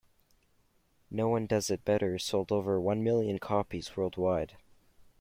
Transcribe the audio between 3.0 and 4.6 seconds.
million copies worldwide.